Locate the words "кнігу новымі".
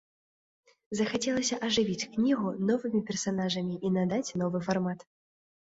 2.15-3.05